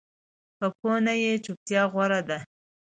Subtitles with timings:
[0.57, 2.37] که پوه نه یې، چُپتیا غوره ده